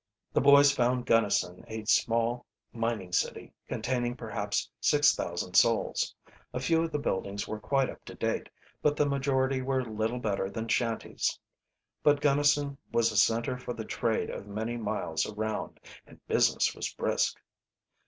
[0.33, 6.15] The boys found Gunnison a small mining city containing perhaps six thousand souls.
[6.55, 8.49] A few of the buildings were quite up to date,
[8.81, 11.37] but the majority were little better than shanties.
[12.01, 16.91] But Gunnison was a center for the trade of many miles around, and business was
[16.91, 17.37] brisk.